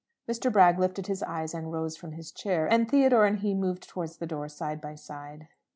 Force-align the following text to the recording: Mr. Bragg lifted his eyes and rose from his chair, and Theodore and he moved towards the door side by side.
Mr. 0.27 0.51
Bragg 0.51 0.79
lifted 0.79 1.05
his 1.05 1.21
eyes 1.21 1.53
and 1.53 1.71
rose 1.71 1.95
from 1.95 2.13
his 2.13 2.31
chair, 2.31 2.65
and 2.65 2.89
Theodore 2.89 3.27
and 3.27 3.37
he 3.37 3.53
moved 3.53 3.87
towards 3.87 4.17
the 4.17 4.25
door 4.25 4.49
side 4.49 4.81
by 4.81 4.95
side. 4.95 5.47